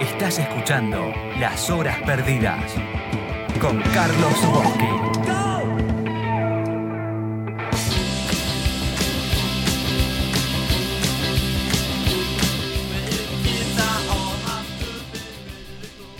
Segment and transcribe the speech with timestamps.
[0.00, 2.70] Estás escuchando Las Horas Perdidas
[3.58, 4.88] con Carlos Bosque.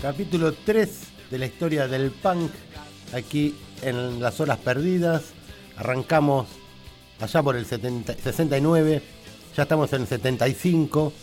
[0.01, 0.99] Capítulo 3
[1.29, 2.51] de la historia del punk
[3.13, 5.25] aquí en Las Horas Perdidas.
[5.77, 6.47] Arrancamos
[7.19, 9.03] allá por el 69,
[9.55, 11.13] ya estamos en el 75.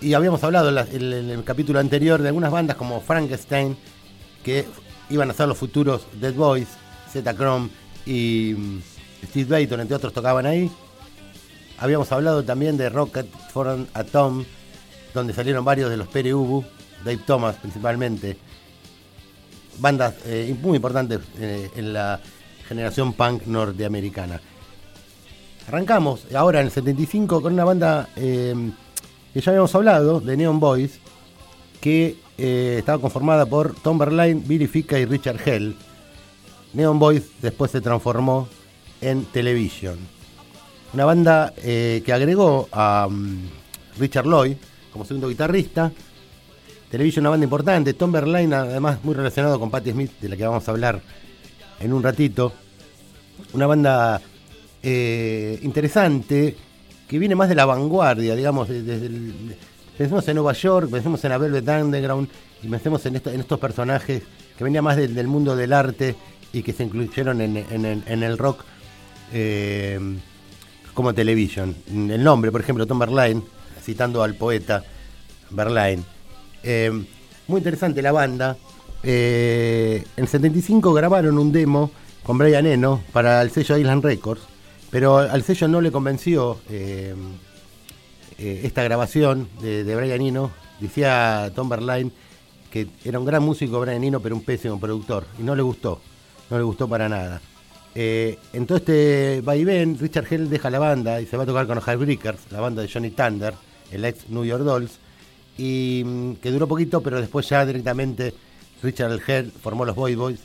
[0.00, 3.76] Y habíamos hablado en, el capítulo anterior de algunas bandas como Frankenstein,
[4.44, 4.64] que
[5.10, 6.68] iban a ser los futuros Dead Boys,
[7.12, 7.68] Z Chrome
[8.06, 8.80] y mm,
[9.26, 10.70] Steve Bayton, entre otros, tocaban ahí.
[11.78, 14.44] Habíamos hablado también de Rocket for Atom,
[15.14, 16.64] donde salieron varios de los Pere Ubu,
[17.04, 18.36] Dave Thomas principalmente.
[19.78, 22.20] Bandas eh, muy importantes eh, en la
[22.68, 24.40] generación punk norteamericana.
[25.66, 28.54] Arrancamos ahora en el 75 con una banda eh,
[29.32, 30.98] que ya habíamos hablado, de Neon Boys,
[31.80, 35.76] que eh, estaba conformada por Tom Berline, Billy Fica y Richard Hell.
[36.72, 38.48] Neon Boys después se transformó
[39.00, 39.98] en Television.
[40.94, 43.48] Una banda eh, que agregó a mm,
[43.98, 44.56] Richard Lloyd
[44.92, 45.92] como segundo guitarrista.
[46.90, 47.92] Television, una banda importante.
[47.94, 51.02] Tom Berline, además, muy relacionado con Patti Smith, de la que vamos a hablar
[51.80, 52.52] en un ratito.
[53.52, 54.20] Una banda
[54.82, 56.56] eh, interesante
[57.08, 59.10] que viene más de la vanguardia, digamos, desde
[59.96, 62.28] pensemos en Nueva York, pensemos en la Velvet Underground
[62.62, 64.22] y pensemos en, estos personajes
[64.56, 66.14] que venían más del, mundo del arte
[66.52, 68.62] y que se incluyeron en, el rock
[69.32, 69.98] eh,
[70.92, 71.74] como Television.
[71.90, 73.42] El nombre, por ejemplo, Tom Berline,
[73.82, 74.84] citando al poeta
[75.50, 76.02] Berline.
[76.62, 76.90] Eh,
[77.46, 78.56] muy interesante la banda.
[79.02, 81.90] Eh, en el 75 grabaron un demo
[82.22, 84.47] con Brian Eno para el sello Island Records
[84.90, 87.14] pero al sello no le convenció eh,
[88.38, 90.50] eh, esta grabación de, Brian Eno.
[90.80, 92.10] Decía Tom Berline
[92.70, 95.26] que era un gran músico Brian Eno, pero un pésimo productor.
[95.38, 96.00] Y no le gustó,
[96.50, 97.40] no le gustó para nada.
[97.94, 101.66] Eh, en todo este vaivén, Richard Hell deja la banda y se va a tocar
[101.66, 103.54] con los Heartbreakers, la banda de Johnny Thunder,
[103.90, 104.98] el ex New York Dolls,
[105.56, 108.34] y mm, que duró poquito, pero después ya directamente
[108.82, 110.40] Richard Hell formó los Boy Boys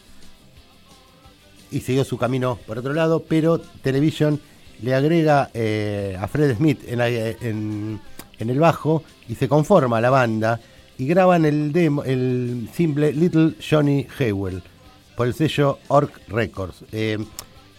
[1.73, 4.39] y siguió su camino por otro lado, pero Television
[4.81, 7.99] le agrega eh, a Fred Smith en,
[8.37, 10.59] el bajo y se conforma la banda
[10.97, 14.61] y graban el demo, el simple Little Johnny Hewell
[15.15, 16.83] por el sello Orc Records.
[16.91, 17.17] Eh,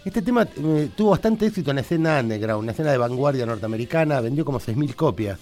[0.03, 4.19] este tema eh, tuvo bastante éxito en la escena underground, una escena de vanguardia norteamericana,
[4.19, 5.39] vendió como 6.000 copias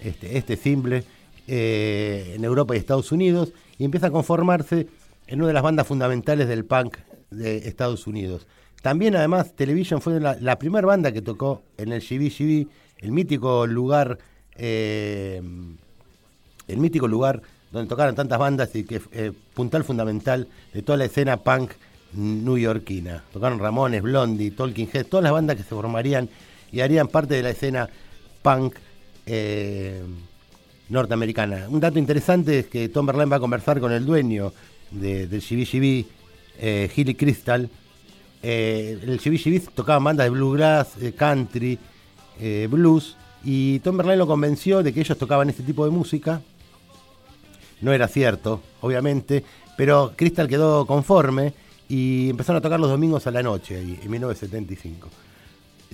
[0.00, 1.04] este, este simple
[1.48, 4.88] en Europa y Estados Unidos y empieza a conformarse
[5.28, 6.96] en una de las bandas fundamentales del punk
[7.30, 8.46] de Estados Unidos.
[8.82, 14.18] También, además, Television fue la, primera banda que tocó en el GBGB, el mítico lugar,
[14.56, 15.42] eh,
[16.68, 17.42] el mítico lugar
[17.72, 21.72] donde tocaron tantas bandas y que eh, puntal fundamental de toda la escena punk
[22.14, 23.24] newyorkina.
[23.32, 26.28] Tocaron Ramones, Blondie, Talking Head, todas las bandas que se formarían
[26.72, 27.88] y harían parte de la escena
[28.42, 28.76] punk
[29.26, 30.02] eh,
[30.88, 31.66] norteamericana.
[31.68, 34.52] Un dato interesante es que Tom Berlin va a conversar con el dueño
[34.90, 36.06] de, del GBGB,
[36.58, 37.70] eh, Hilly Crystal.
[38.48, 41.78] Eh, el CBGB tocaba bandas de bluegrass, eh, country,
[42.38, 46.40] eh, blues, y Tom Berlin lo convenció de que ellos tocaban este tipo de música.
[47.80, 49.44] No era cierto, obviamente,
[49.76, 51.54] pero Crystal quedó conforme
[51.88, 55.08] y empezaron a tocar los domingos a la noche, en 1975.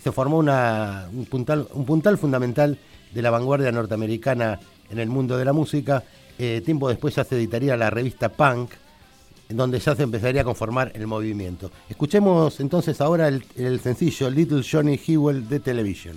[0.02, 2.78] Se formó una, un, puntal, un puntal fundamental
[3.14, 6.04] de la vanguardia norteamericana en el mundo de la música.
[6.36, 8.72] tiempo después ya se editaría la revista Punk,
[9.56, 11.70] donde ya se empezaría a conformar el movimiento.
[11.88, 16.16] Escuchemos entonces ahora el, el sencillo Little Johnny Hewell de Television.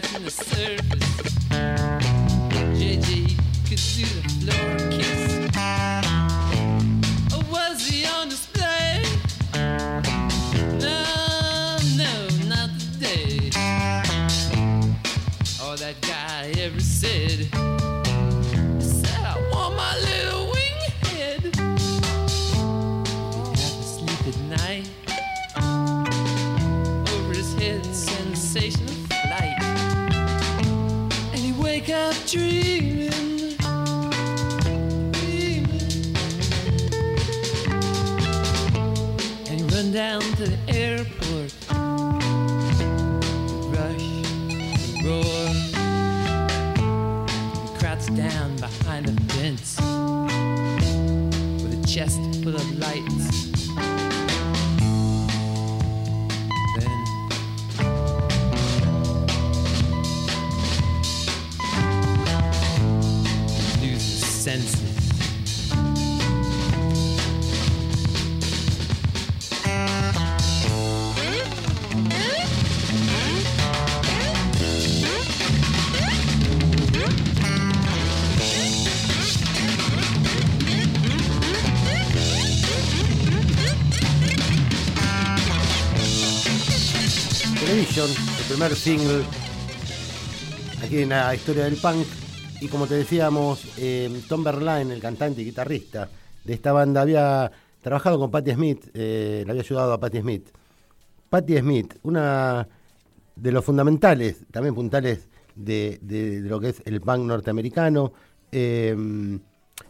[0.00, 1.31] Scratching the surface.
[52.78, 53.42] Lights.
[64.42, 64.91] Senses.
[87.94, 88.08] El
[88.48, 89.22] primer single
[90.82, 92.06] aquí en la historia del punk.
[92.62, 96.08] Y como te decíamos, eh, Tom Berline, el cantante y guitarrista
[96.42, 97.52] de esta banda, había
[97.82, 100.48] trabajado con Patti Smith, eh, le había ayudado a Patti Smith.
[101.28, 102.66] Patti Smith, una
[103.36, 106.00] de los fundamentales, también puntales de,
[106.44, 108.14] lo que es el punk norteamericano,
[108.50, 108.96] eh,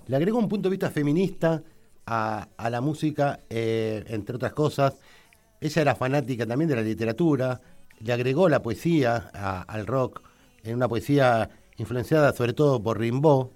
[0.09, 1.63] le agregó un punto de vista feminista
[2.07, 4.97] a, la música, entre otras cosas.
[5.61, 7.61] Ella era fanática también de la literatura,
[8.03, 9.17] le agregó la poesía
[9.67, 10.23] al rock,
[10.65, 13.49] en una poesía influenciada sobre todo por Rimbaud.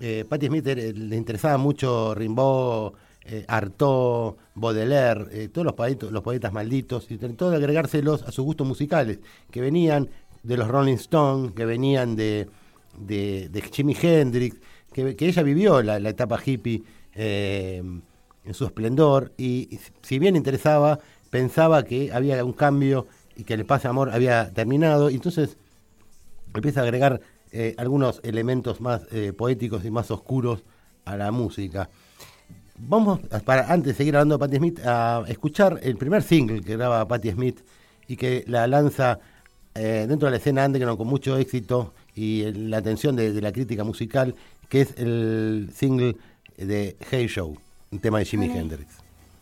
[0.00, 2.92] Eh, Patti Smith eh, le interesaba mucho Rimbaud,
[3.24, 8.32] eh, Artaud, Baudelaire, eh, todos los poetas, los poetas malditos, y trató de agregárselos a
[8.32, 9.18] sus gustos musicales,
[9.50, 10.08] que venían
[10.42, 12.48] de los Rolling Stones, que venían de,
[12.98, 14.56] de, de Jimi Hendrix,
[14.92, 16.82] que, ella vivió la, la etapa hippie
[17.12, 20.98] en su esplendor, y si bien interesaba,
[21.28, 23.06] pensaba que había un cambio
[23.36, 25.56] y que el paz de amor había terminado, y entonces
[26.54, 27.20] empieza a agregar
[27.52, 30.62] eh, algunos elementos más eh, poéticos y más oscuros
[31.04, 31.88] a la música.
[32.78, 36.60] Vamos, a- para antes de seguir hablando de Patti Smith, a escuchar el primer single
[36.62, 37.60] que graba Patti Smith
[38.08, 39.18] y que la lanza
[39.74, 43.52] eh, dentro de la escena underground con mucho éxito y la atención de, de la
[43.52, 44.34] crítica musical,
[44.68, 46.16] que es el single
[46.56, 47.56] de Hey Show,
[47.90, 48.46] un tema de Jimi.
[48.46, 48.86] Hendrix.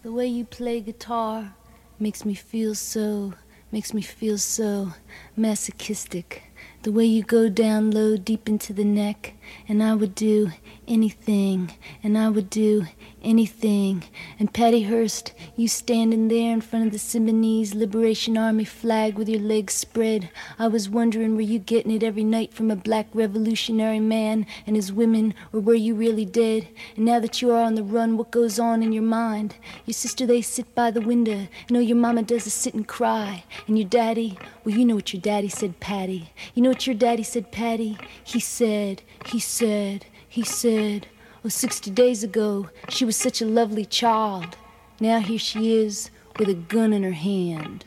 [0.02, 1.54] The way you play guitar
[1.98, 3.32] makes me feel so,
[3.70, 4.92] makes me feel so
[5.36, 6.44] masochistic.
[6.82, 9.34] The way you go down low, deep into the neck,
[9.68, 10.50] and I would do
[10.86, 12.86] anything, and I would do
[13.22, 14.04] anything.
[14.38, 19.28] And Patty Hearst, you standing there in front of the Symbionese Liberation Army flag with
[19.28, 20.30] your legs spread.
[20.58, 24.76] I was wondering, were you getting it every night from a black revolutionary man and
[24.76, 26.68] his women, or were you really dead?
[26.96, 29.56] And now that you are on the run, what goes on in your mind?
[29.84, 31.48] Your sister, they sit by the window.
[31.70, 33.44] No, your mama does is sit and cry.
[33.66, 36.30] And your daddy, well, you know what your daddy said, Patty.
[36.54, 37.98] You know what your daddy said, Patty?
[38.24, 41.08] He said, he said, he said,
[41.44, 44.56] oh, 60 days ago, she was such a lovely child.
[45.00, 47.84] Now here she is with a gun in her hand.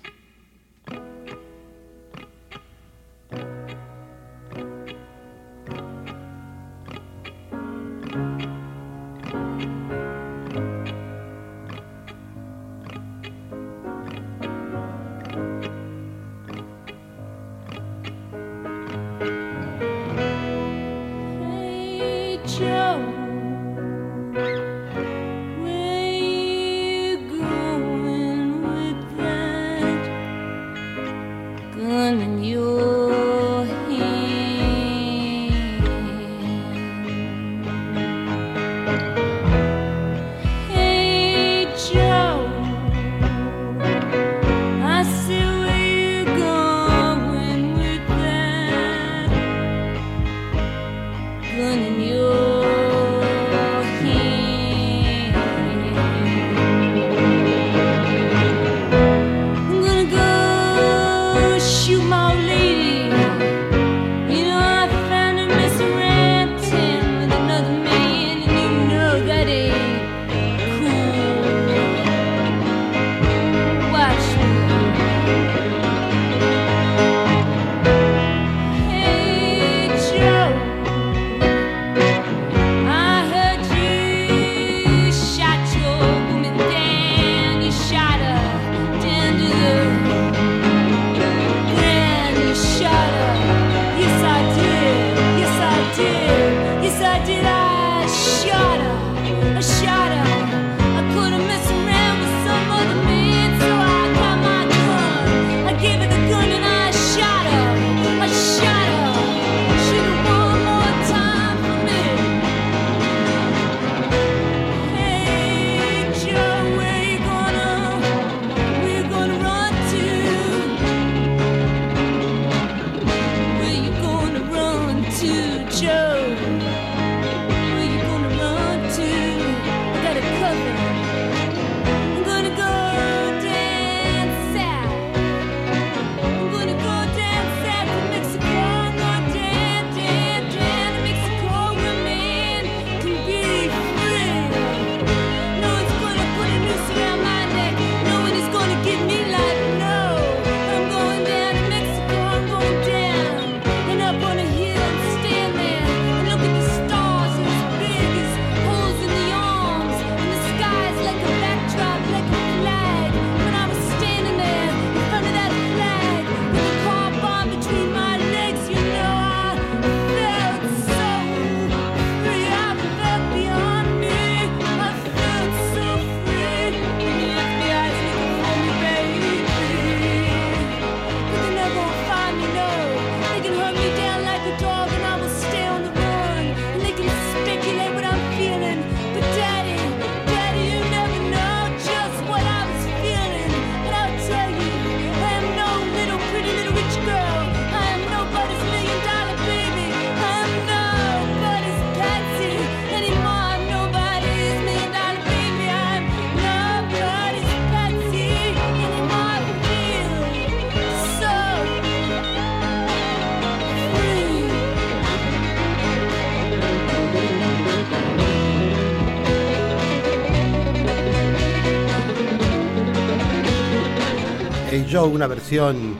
[225.03, 225.95] Una versión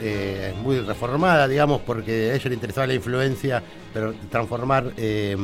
[0.00, 3.60] eh, muy reformada, digamos, porque a ella le interesaba la influencia,
[3.92, 5.36] pero transformar eh,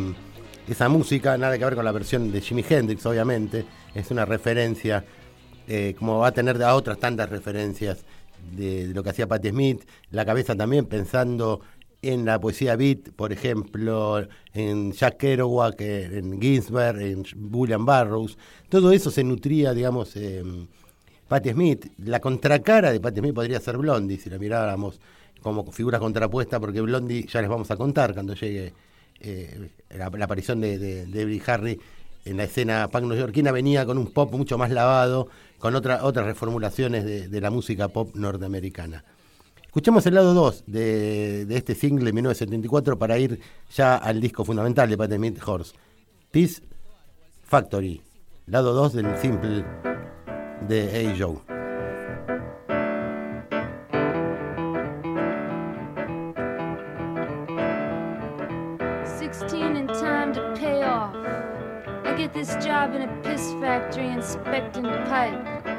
[0.68, 3.64] esa música, nada que ver con la versión de Jimi Hendrix, obviamente,
[3.96, 5.04] es una referencia,
[5.66, 8.04] eh, como va a tener otras tantas referencias
[8.56, 11.62] de, lo que hacía Patti Smith, la cabeza también pensando
[12.02, 14.24] en la poesía beat, por ejemplo,
[14.54, 18.38] en Jack Kerouac, en Ginsberg, en William Burroughs,
[18.68, 20.14] todo eso se nutría, digamos,
[21.30, 21.92] Patti Smith.
[21.98, 25.00] La contracara de Patti Smith podría ser Blondie, si la miráramos
[25.40, 28.74] como figura contrapuesta, porque Blondie ya les vamos a contar cuando llegue
[29.20, 31.78] eh, la, aparición de, de, de Debbie Harry
[32.24, 35.28] en la escena punk neoyorquina, venía con un pop mucho más lavado,
[35.60, 39.04] con otra, otras reformulaciones de, la música pop norteamericana.
[39.64, 43.38] Escuchemos el lado 2 de, este single de 1974 para ir
[43.72, 45.74] ya al disco fundamental de Patti Smith Horse.
[46.32, 46.60] Peace
[47.44, 48.02] Factory,
[48.46, 49.64] lado 2 del simple
[50.68, 51.40] de Hey Joe.
[59.18, 61.14] 16 in time to pay off.
[62.04, 65.70] I get this job in a piss factory inspecting the pipe.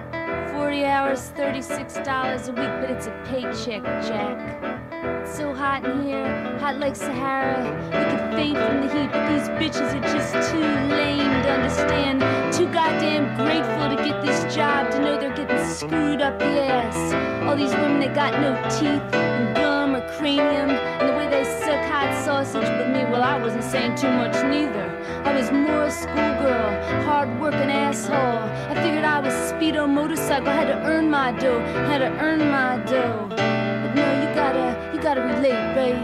[0.54, 4.81] 40 hours, $36 a week, but it's a paycheck, Jack.
[5.26, 7.64] So hot in here, hot like Sahara.
[7.86, 12.22] We could faint from the heat, but these bitches are just too lame to understand.
[12.54, 17.14] Too goddamn grateful to get this job, to know they're getting screwed up the ass.
[17.48, 21.46] All these women that got no teeth and gum or cranium, and the way they
[21.46, 22.62] suck hot sausage.
[22.62, 24.86] But me, well, I wasn't saying too much neither.
[25.26, 28.44] I was more a schoolgirl, hard working asshole.
[28.70, 32.78] I figured I was speedo motorcycle, had to earn my dough, had to earn my
[32.86, 33.28] dough.
[33.30, 35.98] But no, you gotta, gotta relate, right?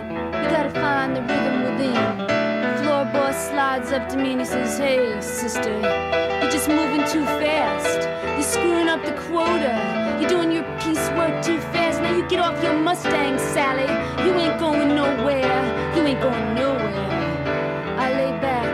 [0.43, 1.93] You gotta find the rhythm within.
[2.81, 5.71] Floor boss slides up to me and he says, Hey, sister,
[6.41, 8.09] you're just moving too fast.
[8.33, 10.17] You're screwing up the quota.
[10.19, 12.01] You're doing your piecework too fast.
[12.01, 13.85] Now you get off your Mustang, Sally.
[14.25, 15.93] You ain't going nowhere.
[15.95, 17.07] You ain't going nowhere.
[17.99, 18.65] I lay back.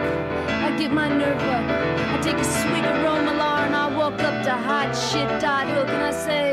[0.64, 1.66] I get my nerve up.
[2.14, 5.90] I take a swig of Romalar and I walk up to hot shit dot hook
[5.90, 6.53] and I say,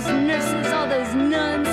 [0.00, 1.67] those nurses, all those nuns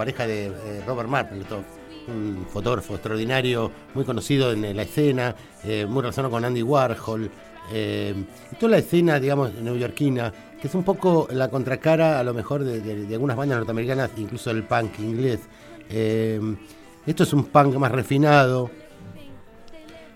[0.00, 1.68] pareja de eh, Robert Mapplethorpe,
[2.08, 7.30] un fotógrafo extraordinario, muy conocido en la escena, eh, muy relacionado con Andy Warhol.
[7.70, 8.14] eh,
[8.50, 12.64] y toda la escena, digamos, neoyorquina, que es un poco la contracara a lo mejor
[12.64, 15.40] de, algunas bandas norteamericanas, incluso del punk inglés.
[15.90, 16.40] Eh,
[17.06, 18.70] esto es un punk más refinado,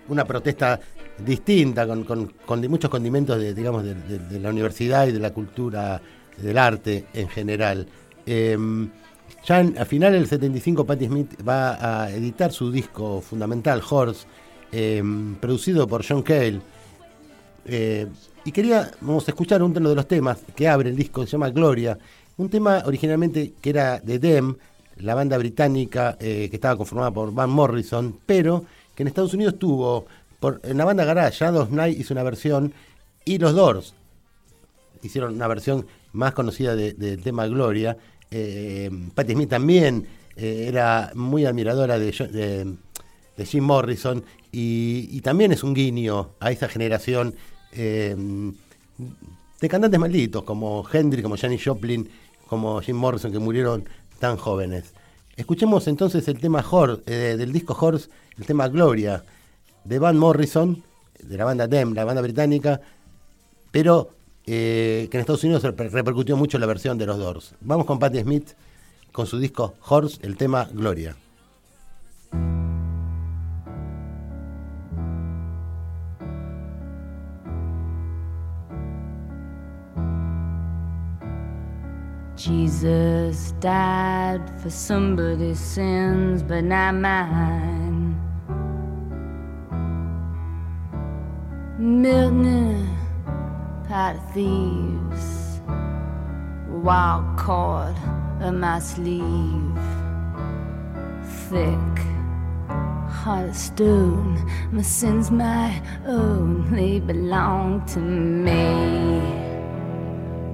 [0.09, 0.81] una protesta
[1.19, 2.33] distinta, con,
[2.71, 6.01] muchos condimentos de, digamos, de, la universidad y de la cultura,
[6.39, 7.87] del arte en general.
[9.47, 14.27] Ya en- a final del 75 Patti Smith va a editar su disco fundamental, Horse,
[14.73, 15.03] eh,
[15.41, 16.61] producido por John Cale.
[17.67, 18.07] Eh,
[18.45, 21.51] y quería, vamos a escuchar uno de los temas que abre el disco, se llama
[21.51, 21.99] Gloria,
[22.37, 24.57] un tema originalmente que era de Dem,
[24.97, 29.59] la banda británica eh, que estaba conformada por Van Morrison, pero que en Estados Unidos
[29.59, 30.07] tuvo,
[30.63, 32.73] en la banda Garage, Shadows Night hizo una versión
[33.25, 33.95] y los Doors
[35.03, 37.97] hicieron una versión más conocida de- del tema Gloria.
[38.31, 40.07] Eh, Patti Smith también
[40.37, 42.13] eh, era muy admiradora de,
[43.45, 47.35] Jim Morrison y, y también es un guiño a esa generación
[47.73, 48.17] eh,
[49.61, 52.09] de cantantes malditos como Hendrix, como Janis Joplin,
[52.47, 53.85] como Jim Morrison que murieron
[54.19, 54.93] tan jóvenes.
[55.37, 58.09] Escuchemos entonces el tema Horse, eh, del disco Horse,
[58.39, 59.25] el tema Gloria
[59.85, 60.83] de Van Morrison,
[61.21, 62.81] de la banda Dem, la banda británica,
[63.71, 64.11] pero
[64.47, 67.55] eh, que en Estados Unidos reper- repercutió mucho la versión de los Doors.
[67.61, 68.51] Vamos con Patti Smith
[69.13, 71.17] con su disco Horse, el tema Gloria.
[82.37, 88.21] Jesus died for somebody's sins, but not mine.
[91.79, 92.89] Milton,
[93.95, 95.61] pot thieves,
[96.83, 97.95] wild cord
[98.41, 99.79] of my sleeve,
[101.49, 101.95] thick,
[103.19, 104.35] heart of stone.
[104.73, 108.65] My sins my own, they belong to me,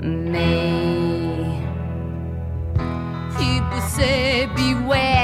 [0.02, 1.64] me.
[3.38, 5.19] People say beware,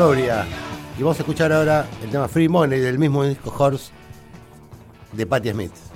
[0.00, 3.92] Y vamos a escuchar ahora el tema Free Money del mismo disco Horse
[5.12, 5.89] de Patti Smith.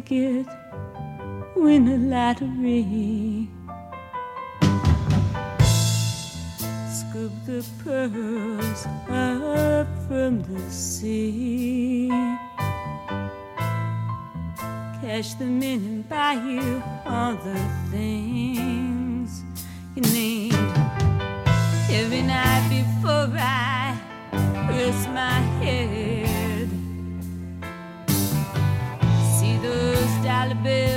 [0.00, 0.46] Ticket,
[1.54, 3.48] win a lottery.
[6.98, 12.10] Scoop the pearls up from the sea.
[15.00, 17.58] Cash them in and buy you all the
[17.90, 19.42] things
[19.94, 20.54] you need.
[21.90, 23.96] Every night before I
[24.68, 26.25] rest my head,
[30.46, 30.95] I'll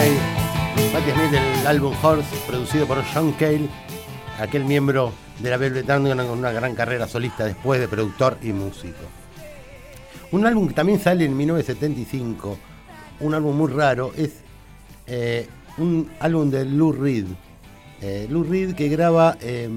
[0.00, 0.16] Money,
[0.94, 3.68] Patti Smith álbum Horse, producido por John Cale,
[4.40, 8.54] aquel miembro de la Velvet Underground con una gran carrera solista después de productor y
[8.54, 8.96] músico.
[10.32, 12.56] Un álbum que también sale en 1975,
[13.20, 14.36] un álbum muy raro, es
[15.06, 17.26] eh, un álbum de Lou Reed.
[18.00, 19.68] Eh, Lou Reed que graba eh,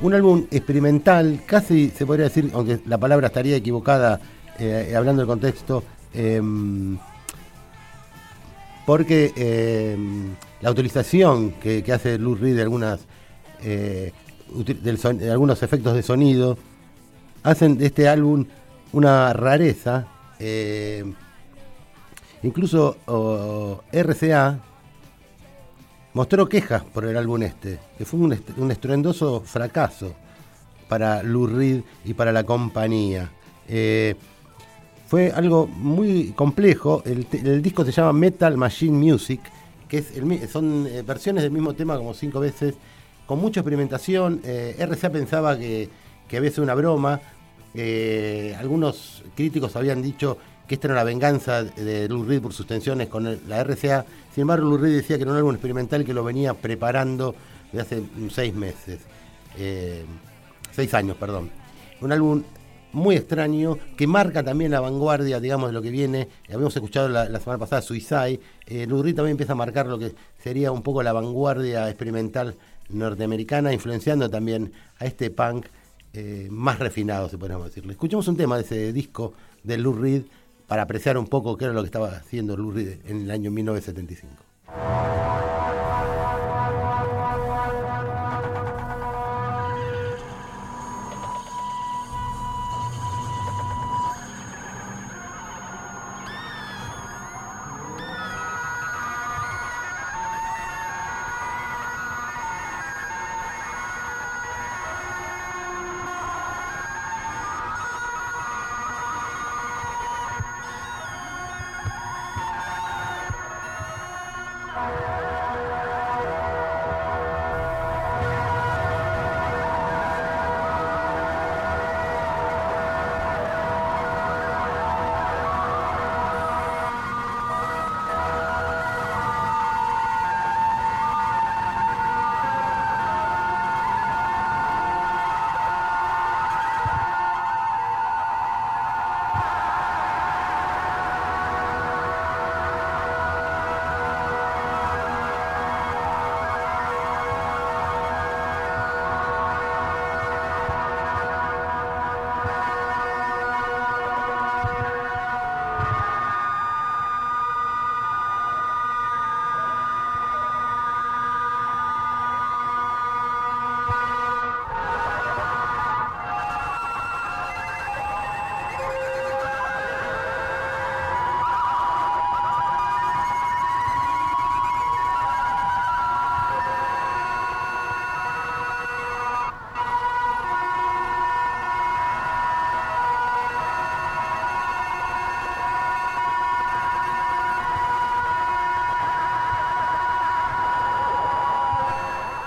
[0.00, 4.20] un álbum experimental, casi se podría decir, aunque la palabra estaría equivocada
[4.94, 5.84] hablando del contexto,
[8.86, 9.96] porque eh,
[10.60, 12.58] la utilización que, hace Lou Reed
[13.62, 14.12] eh,
[14.54, 16.58] de algunos efectos de sonido
[17.42, 18.44] hacen de este álbum
[18.92, 20.06] una rareza.
[20.38, 21.04] eh,
[22.42, 22.96] incluso
[23.92, 24.58] RCA
[26.14, 30.14] mostró quejas por el álbum este, que fue un, est- un estruendoso fracaso
[30.88, 33.30] para Lou Reed y para la compañía.
[35.12, 37.02] Fue algo muy complejo.
[37.04, 39.42] El, disco se llama Metal Machine Music,
[39.86, 42.76] que es el son eh, versiones del mismo tema como cinco veces,
[43.26, 44.40] con mucha experimentación.
[44.42, 45.90] Eh, RCA pensaba que,
[46.26, 47.20] que había sido una broma.
[47.74, 52.66] Eh, algunos críticos habían dicho que esta era una venganza de Lou Reed por sus
[52.66, 54.06] tensiones con la RCA.
[54.34, 57.34] Sin embargo, Lou Reed decía que era un álbum experimental que lo venía preparando
[57.70, 59.00] desde hace mm, seis meses.
[60.70, 61.50] Seis años, perdón.
[62.00, 62.42] Un álbum
[62.92, 66.28] muy extraño que marca también la vanguardia, digamos, de lo que viene.
[66.46, 68.40] Habíamos escuchado la, semana pasada Suicide.
[68.66, 72.56] Eh, Reed también empieza a marcar lo que sería un poco la vanguardia experimental
[72.88, 75.66] norteamericana, influenciando también a este punk
[76.12, 77.92] eh, más refinado, se podríamos decirlo.
[77.92, 80.22] Escuchemos un tema de ese disco de Lou Reed
[80.66, 83.50] para apreciar un poco qué era lo que estaba haciendo Lou Reed en el año
[83.50, 84.51] 1975.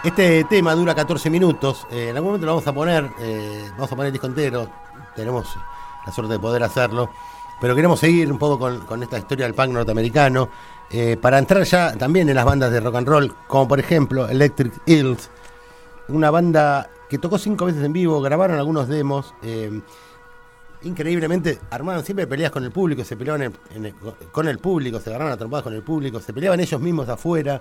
[0.05, 1.87] Este tema dura 14 minutos.
[1.89, 4.69] eh, en algún momento lo vamos a poner, eh, vamos a poner el disco entero.
[5.15, 5.47] Tenemos
[6.05, 7.09] la suerte de poder hacerlo.
[7.59, 10.47] Pero queremos seguir un poco con, esta historia del punk norteamericano.
[10.91, 14.29] eh, para entrar ya también en las bandas de rock and roll, como por ejemplo
[14.29, 15.31] Electric Hills,
[16.09, 19.33] una banda que tocó cinco veces en vivo, grabaron algunos demos.
[20.83, 23.51] increíblemente armaron siempre peleas con el público, se peleaban
[24.31, 27.59] con el público, se agarraron a trompadas con el público, se peleaban ellos mismos afuera.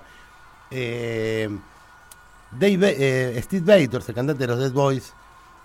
[2.61, 5.13] Eh, Steve Bators, el cantante de los Dead Boys,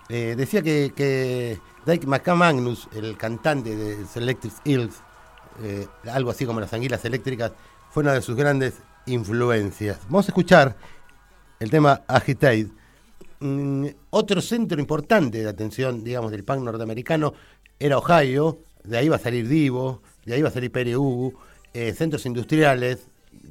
[0.09, 4.97] eh, decía que, que Dave McManus, el cantante de Electric Hills,
[5.63, 7.53] eh, algo así como las anguilas eléctricas,
[7.91, 8.75] fue una de sus grandes
[9.07, 9.99] influencias.
[10.05, 10.77] Vamos a escuchar
[11.59, 12.69] el tema Agitate.
[13.41, 17.35] Mm, otro centro importante de atención, digamos, del punk norteamericano
[17.79, 21.35] era Ohio, de ahí va a salir Divo, de ahí va a salir PRU,
[21.73, 23.07] eh, centros industriales,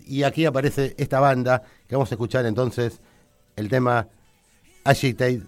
[0.05, 2.99] y aquí aparece esta banda que vamos a escuchar entonces
[3.59, 4.07] el tema
[4.85, 5.41] Agitate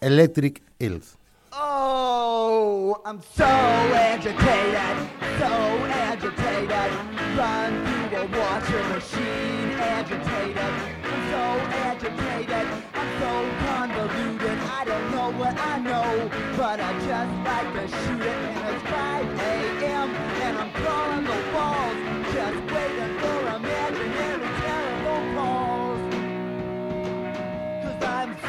[0.00, 1.18] Electric Hills.
[1.52, 4.96] Oh, I'm so agitated,
[5.38, 5.52] so
[6.08, 6.90] agitated.
[7.36, 7.72] Run
[8.08, 10.72] through a washing machine, agitated.
[11.04, 11.44] I'm so
[11.90, 13.32] agitated, I'm so
[13.66, 14.58] convoluted.
[14.80, 18.38] I don't know what I know, but I just like to shoot it.
[18.48, 20.08] And it's 5 a.m.
[20.44, 21.96] and I'm calling the walls,
[22.32, 23.21] just waiting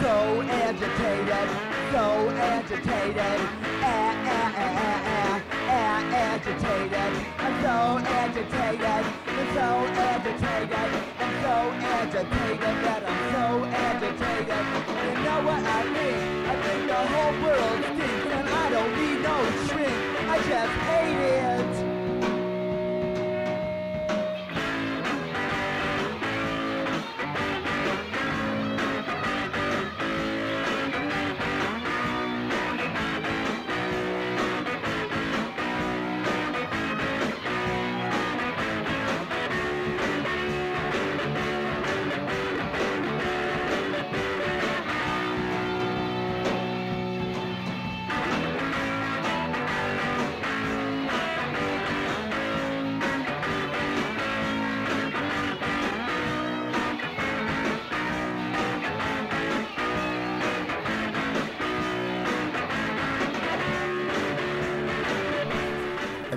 [0.03, 1.49] so agitated,
[1.93, 3.39] so agitated,
[3.79, 7.13] ah, ah, ah, ah, ah, ah, agitated.
[7.39, 7.75] I'm so
[8.21, 9.03] agitated,
[9.39, 9.67] I'm so
[10.11, 10.89] agitated,
[11.23, 11.55] I'm so
[11.95, 13.45] agitated that I'm so
[13.87, 14.63] agitated.
[15.07, 16.21] You know what I mean?
[16.51, 19.37] I think the whole world stinks and I don't need no
[19.67, 19.97] shrink.
[20.27, 21.72] I just hate it.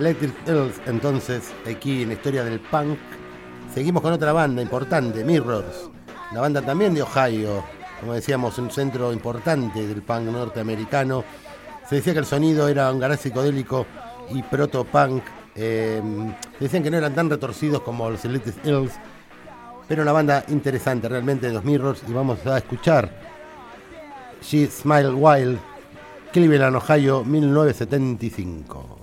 [0.07, 2.97] Electric Hills, entonces, aquí en la historia del punk.
[3.75, 5.91] Seguimos con otra banda importante, Mirrors.
[6.33, 7.65] La banda también de Ohio,
[7.99, 11.25] como decíamos, un centro importante del punk norteamericano.
[11.89, 13.85] Se decía que el sonido era un garage psicodélico
[14.31, 15.25] y proto-punk.
[15.57, 16.01] Eh,
[16.61, 18.93] decían que no eran tan retorcidos como los Electric Hills,
[19.89, 22.03] pero una banda interesante realmente de los Mirrors.
[22.09, 23.11] Y vamos a escuchar
[24.41, 25.59] She Smile Wild,
[26.33, 28.96] Cleveland, Ohio, 1975.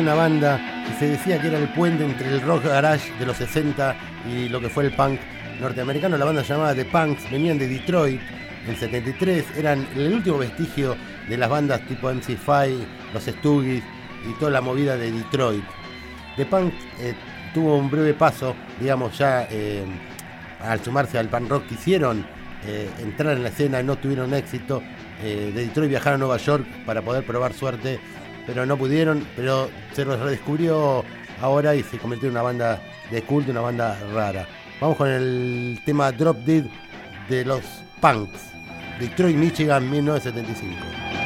[0.00, 3.36] Una banda que se decía que era el puente entre el rock garage de los
[3.36, 3.94] 60
[4.30, 5.20] y lo que fue el punk
[5.60, 6.16] norteamericano.
[6.16, 8.20] La banda se llamaba The Punks, venían de Detroit
[8.66, 10.96] en 73, eran el último vestigio
[11.28, 13.82] de las bandas tipo MC5, los Stooges
[14.28, 15.64] y toda la movida de Detroit.
[16.36, 17.14] The Punk eh,
[17.52, 19.84] tuvo un breve paso, digamos, ya eh,
[20.60, 22.24] al sumarse al punk rock quisieron
[22.64, 24.82] eh, entrar en la escena, no tuvieron éxito.
[25.22, 28.00] De Detroit viajaron a Nueva York para poder probar suerte,
[28.46, 31.04] pero no pudieron, pero se los redescubrió
[31.40, 34.46] ahora y se convirtió en una banda de culto, una banda rara.
[34.80, 36.64] Vamos con el tema Drop Dead
[37.28, 37.62] de los
[38.00, 38.50] Punks,
[38.98, 41.21] Detroit, Michigan, 1975.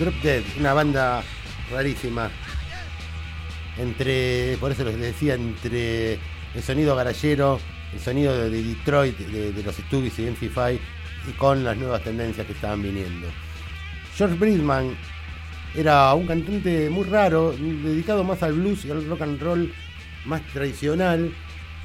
[0.00, 1.22] Drop Dead, una banda
[1.70, 2.30] rarísima.
[3.76, 6.14] Entre, por eso les decía, entre
[6.54, 7.60] el sonido garallero,
[7.92, 10.78] el sonido de Detroit, de, los Stooges y MC5,
[11.28, 13.28] y con las nuevas tendencias que estaban viniendo.
[14.16, 14.96] George Bridgman
[15.74, 19.70] era un cantante muy raro, dedicado más al blues y al rock and roll
[20.24, 21.30] más tradicional,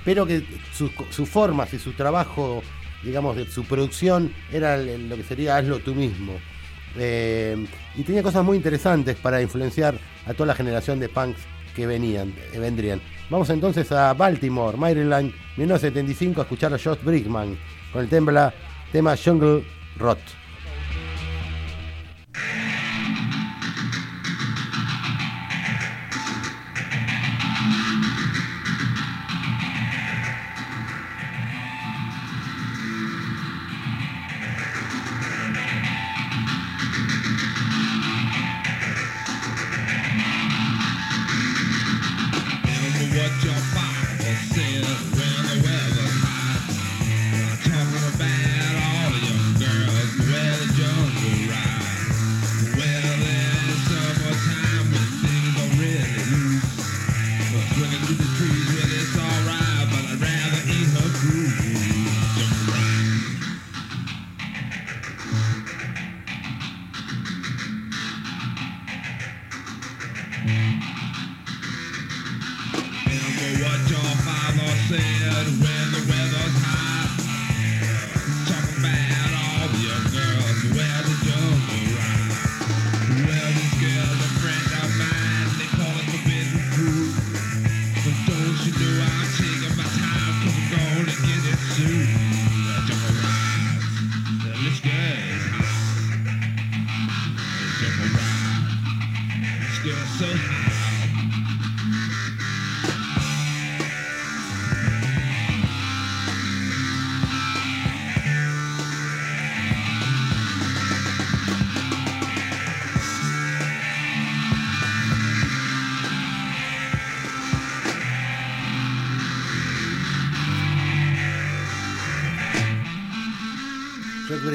[0.06, 0.42] pero que
[0.74, 2.64] sus, sus formas y su trabajo,
[3.04, 6.40] digamos, de su producción era lo que sería hazlo tú mismo.
[6.98, 7.66] Eh,
[7.96, 11.42] y tenía cosas muy interesantes para influenciar a toda la generación de punks
[11.76, 13.02] que venían, eh, vendrían.
[13.30, 17.58] Vamos entonces a Baltimore, Maryland, 1975, a escuchar a Josh Brickman
[17.92, 18.54] con el tema,
[18.92, 19.64] tema Jungle
[19.98, 20.45] Rot.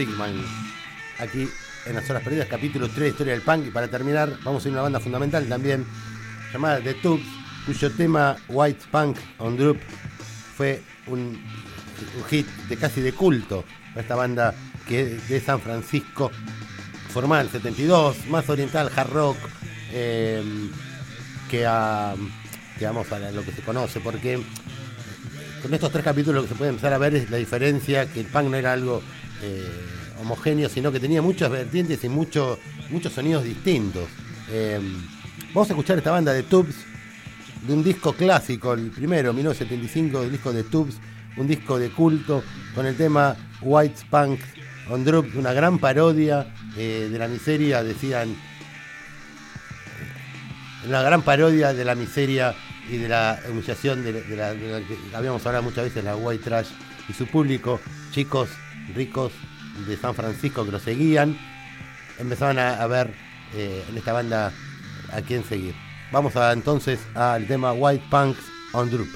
[0.01, 0.43] Brickman,
[1.19, 1.47] aquí
[1.85, 3.67] en las horas perdidas, capítulo 3 de Historia del Punk.
[3.67, 5.85] Y para terminar, vamos a una banda fundamental también,
[6.51, 7.27] llamada The Tubes,
[7.67, 9.79] cuyo tema White Punk on Drup
[10.57, 11.39] fue un,
[12.31, 13.65] hit de casi de culto.
[13.95, 14.55] Esta banda
[14.89, 16.31] que es de San Francisco,
[17.15, 19.37] el 72, más oriental, hard rock,
[19.93, 20.43] eh,
[21.51, 22.15] que, a,
[22.79, 24.43] que vamos a lo que se conoce, porque
[25.61, 28.21] con estos tres capítulos lo que se puede empezar a ver es la diferencia, que
[28.21, 29.03] el punk no era algo
[29.43, 29.69] eh,
[30.21, 32.59] homogéneo, sino que tenía muchas vertientes y mucho-
[32.91, 34.09] muchos sonidos distintos.
[34.51, 34.81] Eh,
[35.55, 36.77] vamos a escuchar esta banda de Tubes,
[37.67, 40.97] de un disco clásico, el primero, 1975, el disco de Tubes,
[41.37, 42.43] un disco de culto,
[42.75, 44.41] con el tema White Punk
[44.91, 48.35] on Drup, una gran parodia eh, de la miseria, decían,
[50.87, 52.55] una gran parodia de la miseria
[52.91, 56.17] y de la humillación de, de la, de la que habíamos hablado muchas veces, la
[56.17, 56.69] white trash
[57.09, 57.81] y su público,
[58.13, 58.49] chicos
[58.95, 59.33] ricos
[59.87, 61.39] de San Francisco que lo seguían,
[62.19, 63.15] empezaban a, ver
[63.55, 64.53] eh, en esta banda
[65.13, 65.75] a quién seguir.
[66.13, 69.09] Vamos a, entonces al tema White Punks on Drup.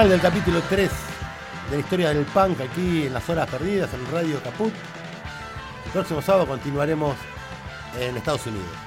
[0.00, 0.90] Final del capítulo 3
[1.68, 4.72] de la historia del punk aquí en las horas perdidas en Radio Caput.
[5.84, 7.16] El próximo sábado continuaremos
[8.00, 8.79] en Estados Unidos.